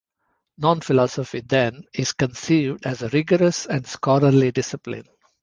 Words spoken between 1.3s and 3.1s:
then, is conceived as a